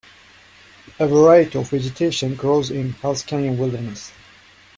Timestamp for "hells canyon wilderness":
2.93-4.11